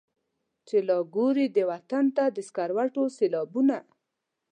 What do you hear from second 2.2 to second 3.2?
د سکروټو